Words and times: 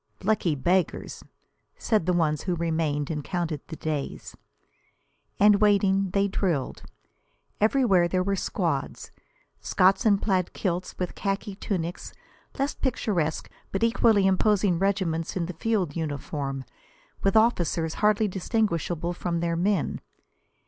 "Lucky 0.23 0.55
beggars!" 0.55 1.23
said 1.77 2.07
the 2.07 2.11
ones 2.13 2.41
who 2.41 2.55
remained, 2.55 3.11
and 3.11 3.23
counted 3.23 3.61
the 3.67 3.75
days. 3.75 4.35
And 5.39 5.61
waiting, 5.61 6.09
they 6.09 6.27
drilled. 6.27 6.81
Everywhere 7.59 8.07
there 8.07 8.23
were 8.23 8.35
squads: 8.35 9.11
Scots 9.59 10.03
in 10.03 10.17
plaid 10.17 10.53
kilts 10.53 10.97
with 10.97 11.13
khaki 11.13 11.53
tunics; 11.53 12.13
less 12.57 12.73
picturesque 12.73 13.47
but 13.71 13.83
equally 13.83 14.25
imposing 14.25 14.79
regiments 14.79 15.37
in 15.37 15.45
the 15.45 15.53
field 15.53 15.95
uniform, 15.95 16.65
with 17.21 17.35
officers 17.37 17.93
hardly 18.01 18.27
distinguishable 18.27 19.13
from 19.13 19.39
their 19.39 19.55
men. 19.55 20.01